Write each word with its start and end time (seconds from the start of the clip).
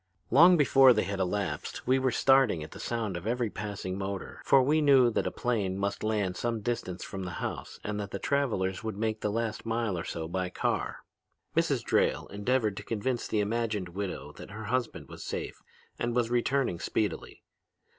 Long 0.31 0.57
before 0.57 0.93
they 0.93 1.03
had 1.03 1.19
elapsed 1.19 1.85
we 1.85 1.99
were 1.99 2.09
starting 2.09 2.63
at 2.63 2.71
the 2.71 2.79
sound 2.79 3.15
of 3.15 3.27
every 3.27 3.51
passing 3.51 3.99
motor, 3.99 4.41
for 4.43 4.63
we 4.63 4.81
knew 4.81 5.11
that 5.11 5.27
a 5.27 5.31
plane 5.31 5.77
must 5.77 6.01
land 6.03 6.35
some 6.35 6.61
distance 6.61 7.03
from 7.03 7.21
the 7.21 7.33
house 7.37 7.79
and 7.83 7.99
that 7.99 8.09
the 8.09 8.17
travelers 8.17 8.83
would 8.83 8.97
make 8.97 9.21
the 9.21 9.29
last 9.31 9.63
mile 9.63 9.95
or 9.99 10.03
so 10.03 10.27
by 10.27 10.49
car. 10.49 11.03
"Mrs. 11.55 11.83
Drayle 11.83 12.25
endeavored 12.31 12.77
to 12.77 12.83
convince 12.83 13.27
the 13.27 13.41
imagined 13.41 13.89
widow 13.89 14.31
that 14.37 14.49
her 14.49 14.63
husband 14.63 15.07
was 15.07 15.23
safe 15.23 15.61
and 15.99 16.15
was 16.15 16.31
returning 16.31 16.79
speedily. 16.79 17.43